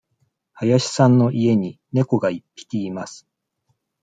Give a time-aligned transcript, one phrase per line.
[0.59, 3.27] 林さんの家に猫が一匹います。